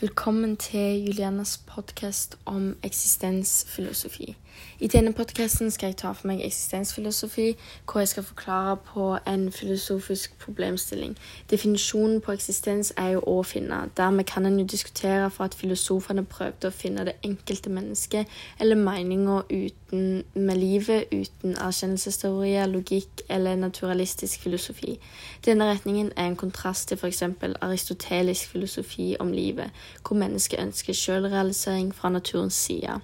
[0.00, 4.36] Velkommen til Julianas podkast om eksistensfilosofi.
[4.78, 9.52] I denne podkasten skal jeg ta for meg eksistensfilosofi, hvor jeg skal forklare på en
[9.52, 11.16] filosofisk problemstilling.
[11.50, 13.82] Definisjonen på eksistens er jo å finne.
[13.96, 18.26] Dermed kan en jo diskutere for at filosofene prøvde å finne det enkelte mennesket,
[18.58, 19.42] eller meninga
[20.34, 24.96] med livet uten erkjennelsesteorier, logikk eller naturalistisk filosofi.
[25.44, 27.22] Denne retningen er en kontrast til f.eks.
[27.60, 29.70] aristotelisk filosofi om livet
[30.06, 33.00] hvor mennesket ønsker selvrealisering fra naturens side.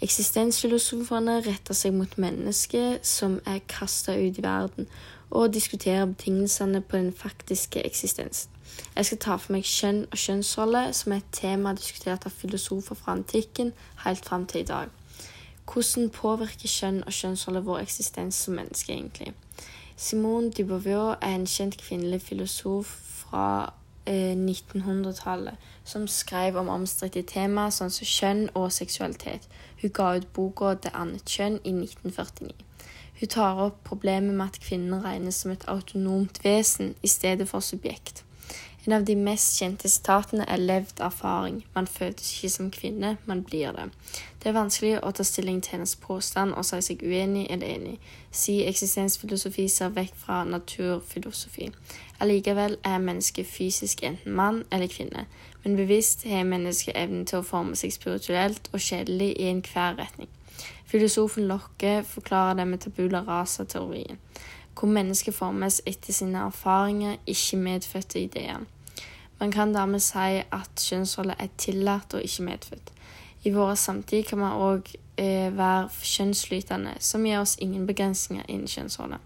[0.00, 4.88] Eksistensfilosofene retter seg mot mennesket som er kasta ut i verden,
[5.30, 8.50] og diskuterer betingelsene på den faktiske eksistensen.
[8.96, 12.96] Jeg skal ta for meg kjønn og kjønnsrolle, som er et tema diskutert av filosofer
[12.98, 13.72] fra antikken
[14.04, 14.88] helt fram til i dag.
[15.70, 19.34] Hvordan påvirker kjønn og kjønnsrolle vår eksistens som menneske, egentlig?
[19.96, 23.72] Simone Beauvoir er en kjent kvinnelig filosof fra
[24.06, 29.48] 1900-tallet, eh, som skrev om omstridte tema sånn som kjønn og seksualitet.
[29.82, 32.54] Hun ga ut boka 'Det annet kjønn' i 1949.
[33.20, 37.60] Hun tar opp problemet med at kvinnen regnes som et autonomt vesen i stedet for
[37.60, 38.24] subjekt.
[38.86, 41.64] En av de mest kjente sitatene er 'levd erfaring'.
[41.74, 43.90] Man fødes ikke som kvinne, man blir det.
[44.42, 47.98] Det er vanskelig å ta stilling til hennes påstand og si seg uenig eller enig,
[48.32, 51.70] si eksistensfilosofi ser vekk fra naturfilosofi.
[52.20, 55.26] Allikevel er mennesket fysisk enten mann eller kvinne,
[55.64, 60.28] men bevisst har mennesket evnen til å forme seg spirituelt og kjedelig i enhver retning.
[60.86, 64.18] Filosofen Locke forklarer det med tabula rasa-teorien
[64.78, 68.60] hvor mennesket formes etter sine erfaringer, ikke medfødte ideer.
[69.40, 72.92] Man kan dermed si at kjønnsroller er tillatt og ikke medfødt.
[73.44, 78.68] I vår samtid kan man òg eh, være kjønnsflytende, som gir oss ingen begrensninger innen
[78.68, 79.18] kjønnsroller.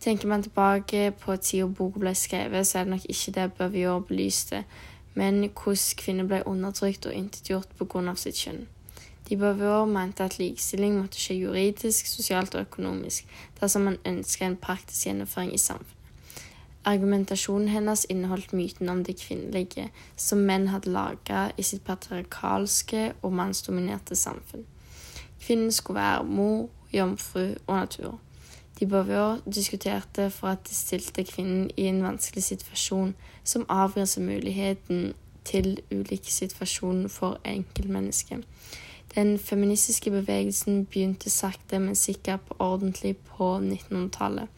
[0.00, 3.98] Tenker man tilbake på tida boka ble skrevet, så er det nok ikke det Bøvior
[3.98, 4.64] belyste,
[5.14, 8.14] men hvordan kvinner ble undertrykt og intetgjort pga.
[8.14, 8.66] sitt kjønn.
[9.28, 13.26] De Beauvoir mente at likestilling måtte skje juridisk, sosialt og økonomisk,
[13.60, 15.94] dersom man ønska en praktisk gjennomføring i samfunnet.
[16.84, 23.32] Argumentasjonen hennes inneholdt myten om det kvinnelige, som menn hadde laga i sitt patriarkalske og
[23.32, 24.64] mannsdominerte samfunn.
[25.42, 28.18] Kvinnen skulle være mor, jomfru og natur.
[28.80, 33.14] De Beauvoir diskuterte for at det stilte kvinnen i en vanskelig situasjon,
[33.44, 35.12] som avgrenser muligheten
[35.44, 38.44] til ulike situasjoner for enkeltmennesket.
[39.14, 44.48] Den feministiske bevegelsen begynte sakte, men sikkert på ordentlig på 1900-tallet.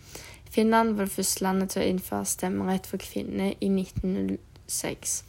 [0.50, 5.24] Finland var det første landet til å innføre stemmerett for kvinner i 1906.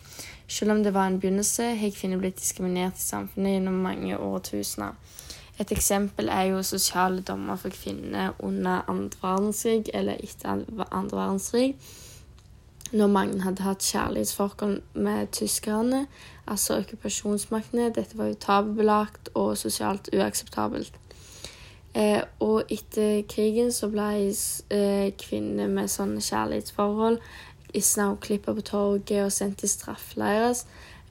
[0.47, 4.97] Selv om det var en begynnelse, har kvinner blitt diskriminert i samfunnet gjennom mange årtusener.
[5.61, 11.75] Et eksempel er jo sosiale dommer for kvinner under andre verdenskrig eller etter andre verdenskrig
[12.91, 16.05] når mange hadde hatt kjærlighetsforhold med tyskerne,
[16.47, 17.91] altså okkupasjonsmaktene.
[17.95, 20.97] Dette var jo tabubelagt og sosialt uakseptabelt.
[21.95, 27.17] Eh, og etter krigen så ble eh, kvinner med sånne kjærlighetsforhold
[27.79, 30.57] snauklippa på torget og sendt til straffleirer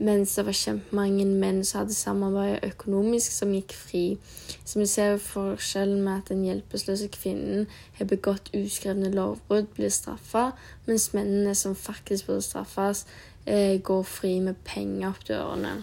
[0.01, 4.05] mens det var kjempemange menn som hadde samarbeidet økonomisk, som gikk fri.
[4.65, 7.67] Så vi ser forskjellen med at den hjelpeløse kvinnen
[7.99, 10.51] har begått uskrevne lovbrudd, blir straffa,
[10.89, 13.05] mens mennene som faktisk burde straffes,
[13.47, 15.83] eh, går fri med penger opp dørene.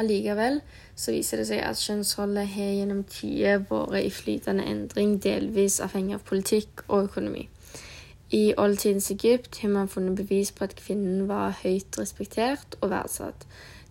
[0.00, 0.60] Allikevel
[0.96, 6.16] så viser det seg at kjønnsroller har gjennom tider vært i flytende endring, delvis avhengig
[6.18, 7.48] av politikk og økonomi.
[8.32, 13.46] I oldtidens Egypt har man funnet bevis på at kvinnen var høyt respektert og verdsatt.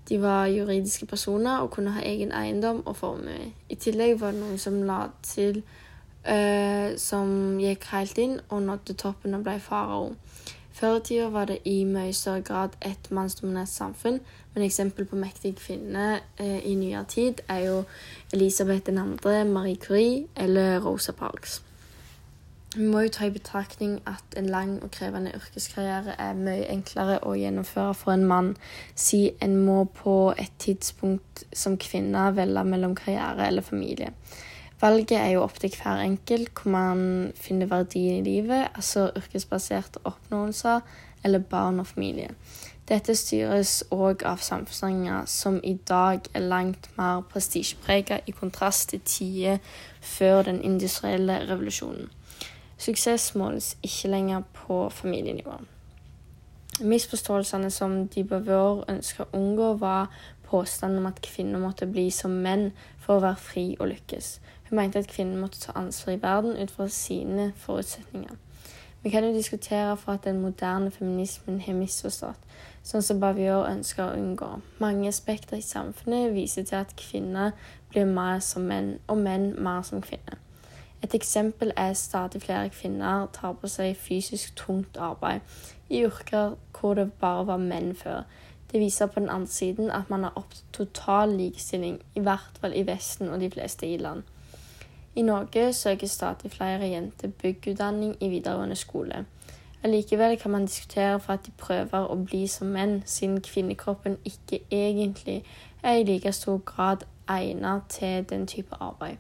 [0.09, 3.52] De var juridiske personer og kunne ha egen eiendom og formue.
[3.69, 5.62] I tillegg var det noen som la til,
[6.25, 10.16] øh, som gikk helt inn og nådde toppen og ble farao.
[10.73, 14.19] Før i tida var det i mye større grad et mannsdominert samfunn,
[14.53, 17.84] men eksempel på mektige kvinner øh, i nyere tid er jo
[18.34, 21.62] Elisabeth 2., Marie Curie eller Rosa Parks.
[22.75, 27.17] Vi må jo ta i betraktning at en lang og krevende yrkeskarriere er mye enklere
[27.28, 28.53] å gjennomføre for en mann,
[28.96, 34.13] si en må på et tidspunkt som kvinne velge mellom karriere eller familie.
[34.79, 37.01] Valget er jo opp til hver enkelt hvor man
[37.35, 40.79] finner verdien i livet, altså yrkesbaserte oppnåelser
[41.28, 42.31] eller barn og familie.
[42.87, 49.03] Dette styres òg av samfunnsendringer som i dag er langt mer prestisjepreget, i kontrast til
[49.05, 49.61] tider
[49.99, 52.07] før den industrielle revolusjonen.
[52.81, 55.59] Suksess måles ikke lenger på familienivå.
[56.81, 60.09] Misforståelsene som de Beauvoir ønska å unngå, var
[60.49, 64.31] påstanden om at kvinner måtte bli som menn for å være fri og lykkes.
[64.69, 68.33] Hun mente at kvinner måtte ta ansvar i verden ut fra sine forutsetninger.
[69.03, 72.51] Vi kan jo diskutere for at den moderne feminismen har misforstått,
[72.81, 74.55] sånn som Bavior ønsker å unngå.
[74.81, 77.53] Mange aspekter i samfunnet viser til at kvinner
[77.93, 80.41] blir mer som menn, og menn mer som kvinner.
[81.03, 85.41] Et eksempel er stadig flere kvinner tar på seg fysisk tungt arbeid
[85.89, 88.23] i yrker hvor det bare var menn før.
[88.71, 92.75] Det viser på den andre siden at man har oppnådd total likestilling, i hvert fall
[92.75, 94.23] i Vesten og de fleste i-land.
[95.15, 99.25] I Norge søker stadig flere jenter byggutdanning i videregående skole.
[99.83, 104.61] Allikevel kan man diskutere for at de prøver å bli som menn, siden kvinnekroppen ikke
[104.71, 105.43] egentlig
[105.83, 109.17] er i like stor grad egnet til den type arbeid.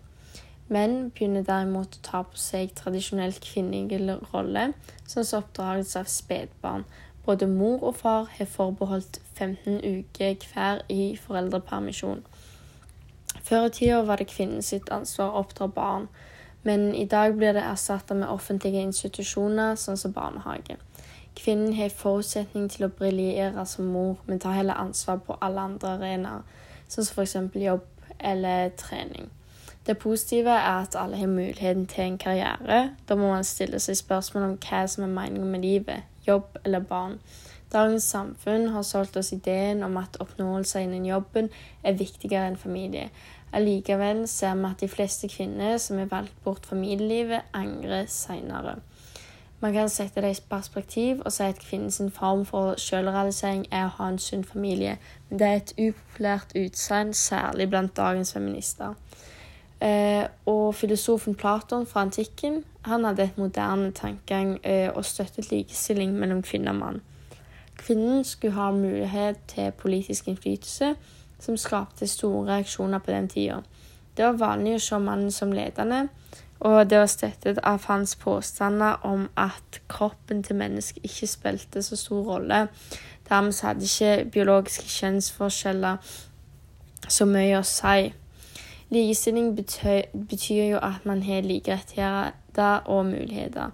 [0.71, 4.71] Menn begynner derimot å ta på seg tradisjonelt kvinnelige roller,
[5.03, 6.85] sånn som oppdragelse av spedbarn.
[7.25, 12.23] Både mor og far har forbeholdt 15 uker hver i foreldrepermisjon.
[13.43, 16.07] Før i tida var det kvinnen sitt ansvar å oppdra barn,
[16.63, 20.77] men i dag blir det erstatta med offentlige institusjoner, sånn som barnehage.
[21.35, 25.97] Kvinnen har forutsetning til å briljere som mor, men tar heller ansvar på alle andre
[25.97, 26.47] arenaer,
[26.87, 27.37] sånn som f.eks.
[27.59, 27.85] jobb
[28.19, 29.27] eller trening.
[29.87, 32.91] Det positive er at alle har muligheten til en karriere.
[33.09, 36.79] Da må man stille seg spørsmål om hva som er meningen med livet, jobb eller
[36.79, 37.17] barn.
[37.73, 41.49] Dagens samfunn har solgt oss ideen om at oppnåelse innen jobben
[41.83, 43.09] er viktigere enn familie.
[43.53, 48.75] Allikevel ser vi at de fleste kvinner som har valgt bort familielivet, angrer senere.
[49.61, 53.95] Man kan sette det i perspektiv og si at kvinnens form for selvrealisering er å
[53.97, 54.97] ha en sunn familie,
[55.29, 58.95] men det er et upopulært utsagn, særlig blant dagens feminister.
[59.81, 66.13] Eh, og filosofen Platon fra antikken han hadde et moderne tankegang eh, og støttet likestilling
[66.13, 67.01] mellom kvinne og mann.
[67.77, 70.95] Kvinnen skulle ha mulighet til politisk innflytelse,
[71.39, 73.61] som skapte store reaksjoner på den tida.
[74.17, 76.07] Det var vanlig å se mannen som ledende,
[76.59, 81.97] og det var støttet av hans påstander om at kroppen til mennesket ikke spilte så
[81.97, 82.67] stor rolle.
[83.29, 85.97] Dermed hadde ikke biologiske kjønnsforskjeller
[87.09, 88.11] så mye å si.
[88.91, 93.71] Likestilling betyr, betyr jo at man har like rettigheter og muligheter.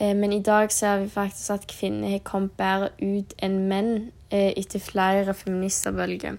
[0.00, 4.12] Eh, men i dag ser vi faktisk at kvinner har kommet bedre ut enn menn
[4.30, 6.38] eh, etter flere feministerbølger.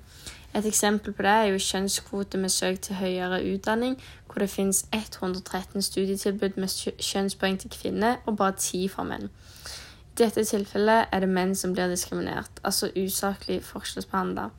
[0.56, 4.86] Et eksempel på det er jo kjønnskvote med søk til høyere utdanning, hvor det finnes
[4.94, 9.30] 113 studietilbud med kjønnspoeng til kvinner og bare 10 for menn.
[9.30, 14.50] I dette tilfellet er det menn som blir diskriminert, altså usaklig forskjellsbehandla.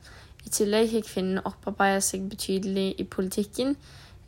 [0.45, 3.75] I tillegg har kvinnen opparbeidet seg betydelig i politikken,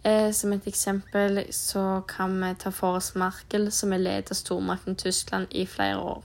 [0.03, 4.95] Eh, som et eksempel så kan vi ta for oss Merkel, som er leder stormakten
[4.95, 6.23] Tyskland i flere år.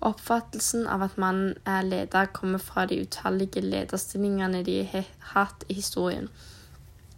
[0.00, 5.74] Oppfattelsen av at mannen er leder, kommer fra de utallige lederstillingene de har hatt i
[5.74, 6.28] historien.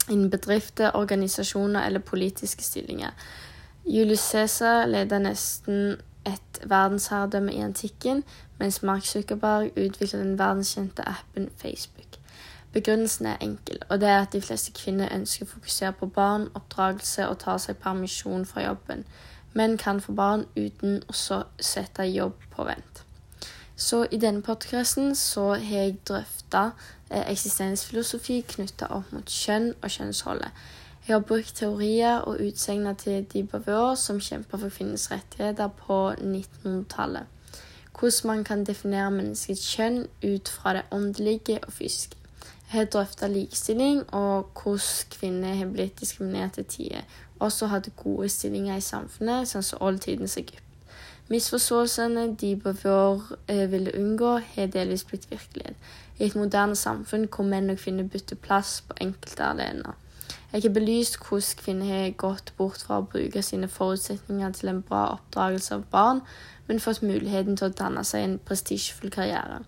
[0.08, 3.10] Innen bedrifter, organisasjoner eller politiske stillinger.
[3.84, 8.22] Julius Cæsar leder nesten et verdensherredømme i antikken,
[8.60, 12.20] mens Mark Zuckerberg utvikler den verdenskjente appen Facebook.
[12.72, 16.46] Begrunnelsen er enkel, og det er at de fleste kvinner ønsker å fokusere på barn,
[16.54, 19.04] oppdragelse og ta seg permisjon fra jobben.
[19.52, 23.02] men kan få barn uten å sette jobb på vent.
[23.76, 26.70] Så i denne podkasten så har jeg drøfta
[27.10, 30.52] eh, eksistensfilosofi knytta opp mot kjønn og kjønnsrolle.
[31.06, 35.98] Jeg har brukt teorier og utsegner til de Beauvoir som kjemper for kvinners rettigheter på
[36.12, 37.39] 1900-tallet.
[38.00, 42.16] Hvordan man kan definere menneskets kjønn ut fra det åndelige og fysiske
[42.70, 47.00] har drøfta likestilling og hvordan kvinner har blitt diskriminert til tider.
[47.38, 50.62] Også hatt gode stillinger i samfunnet, sånn som oldtidens Egypt.
[51.30, 55.74] Misforståelsene de bør eh, ville unngå, har delvis blitt virkelighet.
[56.18, 59.98] I et moderne samfunn hvor menn og kvinner bytter plass på enkelte arenaer.
[60.52, 64.80] Jeg har belyst hvordan kvinner har gått bort fra å bruke sine forutsetninger til en
[64.82, 66.22] bra oppdragelse av barn,
[66.66, 69.60] men fått muligheten til å danne seg en prestisjefull karriere.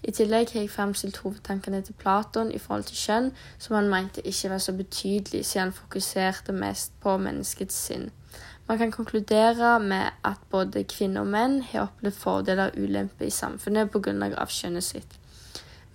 [0.00, 3.28] I tillegg har jeg fremstilt hovedtankene til Platon i forhold til kjønn,
[3.60, 8.08] som han mente ikke var så betydelig, siden han fokuserte mest på menneskets sinn.
[8.68, 13.34] Man kan konkludere med at både kvinner og menn har opplevd fordeler og ulemper i
[13.34, 13.92] samfunnet
[14.38, 15.20] av kjønnet sitt.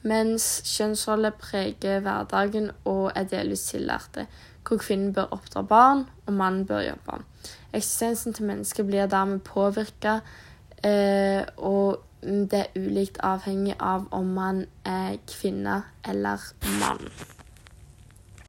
[0.05, 4.27] Mens kjønnsroller preger hverdagen og er delvis tillærte,
[4.65, 7.21] hvor kvinnen bør oppdra barn og mannen bør jobbe.
[7.73, 10.19] Eksistensen til mennesket blir dermed påvirka,
[10.83, 17.09] eh, og det er ulikt avhengig av om man er kvinne eller mann.